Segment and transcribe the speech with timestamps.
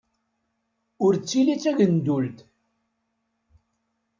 [1.05, 2.37] Ur ttili d tegeldunt.